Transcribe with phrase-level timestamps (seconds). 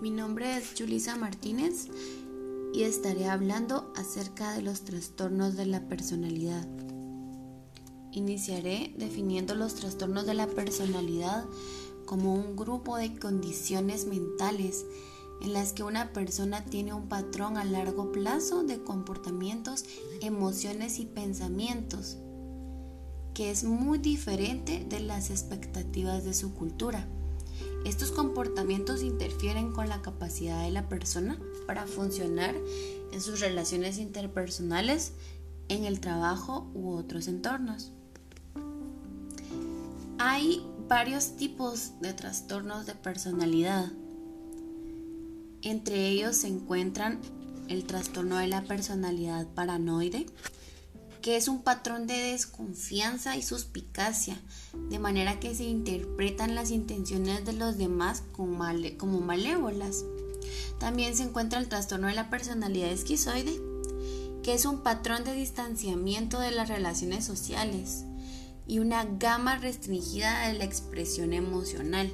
[0.00, 1.88] Mi nombre es Julisa Martínez
[2.72, 6.66] y estaré hablando acerca de los trastornos de la personalidad.
[8.12, 11.44] Iniciaré definiendo los trastornos de la personalidad
[12.06, 14.84] como un grupo de condiciones mentales
[15.42, 19.84] en las que una persona tiene un patrón a largo plazo de comportamientos,
[20.20, 22.18] emociones y pensamientos
[23.34, 27.06] que es muy diferente de las expectativas de su cultura.
[27.84, 32.54] Estos comportamientos interfieren con la capacidad de la persona para funcionar
[33.12, 35.12] en sus relaciones interpersonales,
[35.68, 37.92] en el trabajo u otros entornos.
[40.18, 43.90] Hay varios tipos de trastornos de personalidad.
[45.62, 47.20] Entre ellos se encuentran
[47.68, 50.26] el trastorno de la personalidad paranoide,
[51.20, 54.40] que es un patrón de desconfianza y suspicacia,
[54.88, 60.04] de manera que se interpretan las intenciones de los demás como, malévolas.
[60.78, 63.60] También se encuentra el trastorno de la personalidad esquizoide,
[64.42, 68.04] que es un patrón de distanciamiento de las relaciones sociales
[68.66, 72.10] y una gama restringida de la expresión emocional.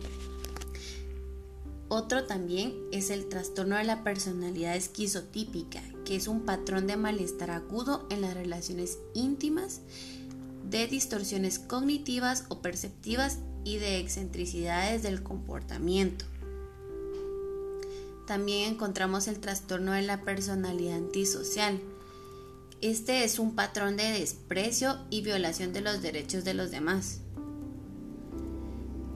[1.88, 7.51] Otro también es el trastorno de la personalidad esquizotípica, que es un patrón de malestar
[7.51, 9.81] agudo en las relaciones íntimas,
[10.71, 16.25] de distorsiones cognitivas o perceptivas y de excentricidades del comportamiento.
[18.27, 21.81] También encontramos el trastorno de la personalidad antisocial.
[22.81, 27.19] Este es un patrón de desprecio y violación de los derechos de los demás.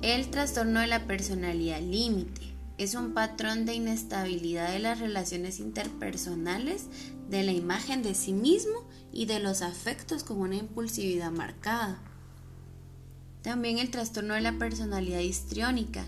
[0.02, 2.49] El trastorno de la personalidad límite
[2.80, 6.86] es un patrón de inestabilidad de las relaciones interpersonales,
[7.28, 11.98] de la imagen de sí mismo y de los afectos con una impulsividad marcada.
[13.42, 16.06] También el trastorno de la personalidad histriónica.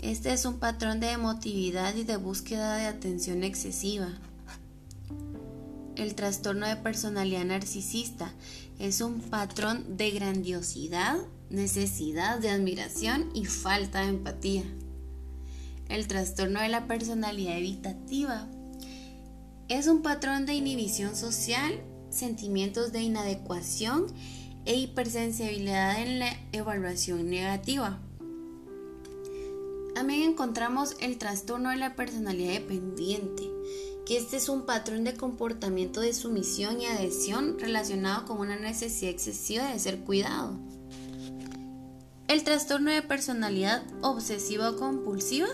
[0.00, 4.10] Este es un patrón de emotividad y de búsqueda de atención excesiva.
[5.96, 8.34] El trastorno de personalidad narcisista
[8.78, 11.16] es un patrón de grandiosidad,
[11.48, 14.64] necesidad de admiración y falta de empatía
[15.92, 18.48] el trastorno de la personalidad evitativa.
[19.68, 24.06] Es un patrón de inhibición social, sentimientos de inadecuación
[24.64, 28.00] e hipersensibilidad en la evaluación negativa.
[29.94, 33.50] También encontramos el trastorno de la personalidad dependiente,
[34.06, 39.12] que este es un patrón de comportamiento de sumisión y adhesión relacionado con una necesidad
[39.12, 40.58] excesiva de ser cuidado.
[42.28, 45.48] El trastorno de personalidad obsesiva compulsiva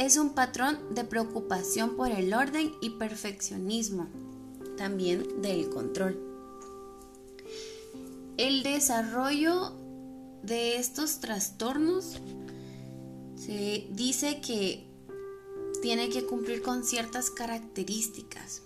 [0.00, 4.08] es un patrón de preocupación por el orden y perfeccionismo,
[4.78, 6.18] también del control.
[8.38, 9.74] El desarrollo
[10.42, 12.18] de estos trastornos
[13.36, 14.86] se dice que
[15.82, 18.62] tiene que cumplir con ciertas características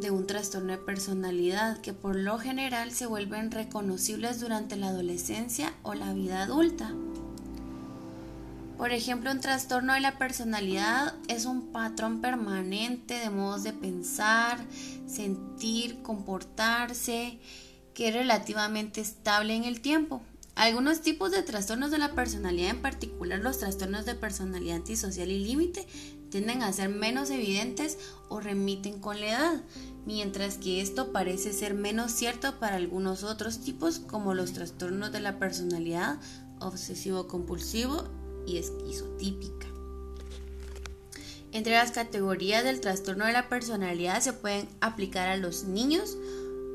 [0.00, 5.74] de un trastorno de personalidad que por lo general se vuelven reconocibles durante la adolescencia
[5.82, 6.94] o la vida adulta.
[8.80, 14.58] Por ejemplo, un trastorno de la personalidad es un patrón permanente de modos de pensar,
[15.06, 17.38] sentir, comportarse,
[17.92, 20.22] que es relativamente estable en el tiempo.
[20.54, 25.44] Algunos tipos de trastornos de la personalidad, en particular los trastornos de personalidad antisocial y
[25.44, 25.86] límite,
[26.30, 27.98] tienden a ser menos evidentes
[28.30, 29.62] o remiten con la edad,
[30.06, 35.20] mientras que esto parece ser menos cierto para algunos otros tipos como los trastornos de
[35.20, 36.18] la personalidad
[36.60, 38.19] obsesivo-compulsivo
[38.58, 39.66] esquizotípica.
[41.52, 46.16] Entre las categorías del trastorno de la personalidad se pueden aplicar a los niños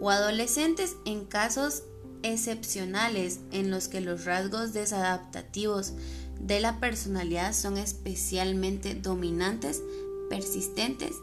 [0.01, 1.83] o adolescentes en casos
[2.23, 5.93] excepcionales en los que los rasgos desadaptativos
[6.39, 9.81] de la personalidad son especialmente dominantes,
[10.29, 11.15] persistentes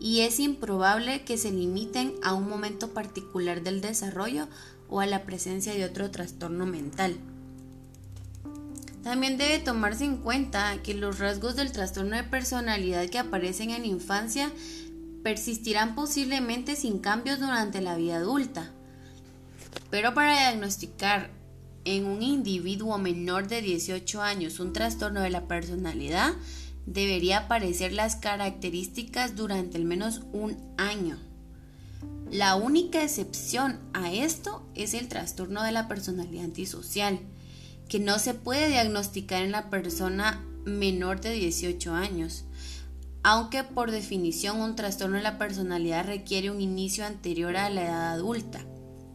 [0.00, 4.48] y es improbable que se limiten a un momento particular del desarrollo
[4.88, 7.16] o a la presencia de otro trastorno mental.
[9.06, 13.84] También debe tomarse en cuenta que los rasgos del trastorno de personalidad que aparecen en
[13.84, 14.50] infancia
[15.22, 18.72] persistirán posiblemente sin cambios durante la vida adulta.
[19.90, 21.30] Pero para diagnosticar
[21.84, 26.32] en un individuo menor de 18 años un trastorno de la personalidad,
[26.86, 31.16] debería aparecer las características durante al menos un año.
[32.32, 37.20] La única excepción a esto es el trastorno de la personalidad antisocial
[37.88, 42.44] que no se puede diagnosticar en la persona menor de 18 años,
[43.22, 48.12] aunque por definición un trastorno de la personalidad requiere un inicio anterior a la edad
[48.12, 48.64] adulta.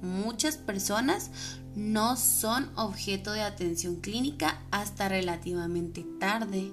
[0.01, 1.29] muchas personas
[1.75, 6.71] no son objeto de atención clínica hasta relativamente tarde.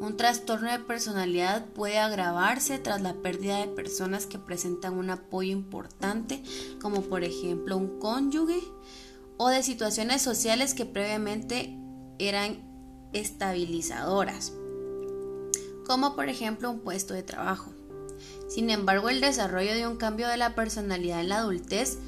[0.00, 5.52] Un trastorno de personalidad puede agravarse tras la pérdida de personas que presentan un apoyo
[5.52, 6.42] importante,
[6.80, 8.60] como por ejemplo un cónyuge,
[9.36, 11.78] o de situaciones sociales que previamente
[12.18, 12.58] eran
[13.12, 14.52] estabilizadoras,
[15.86, 17.72] como por ejemplo un puesto de trabajo.
[18.48, 21.98] Sin embargo, el desarrollo de un cambio de la personalidad en la adultez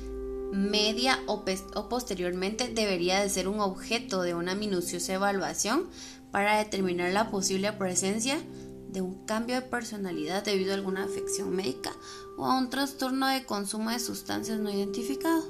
[0.52, 1.44] media o,
[1.88, 5.88] posteriormente debería de ser un objeto de una minuciosa evaluación
[6.30, 8.38] para determinar la posible presencia
[8.88, 11.92] de un cambio de personalidad debido a alguna afección médica
[12.36, 15.42] o a un trastorno de consumo de sustancias no identificado.